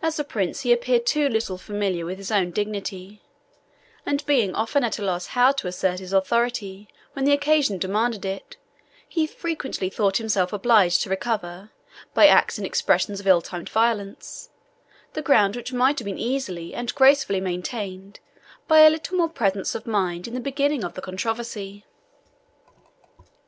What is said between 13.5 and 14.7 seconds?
violence,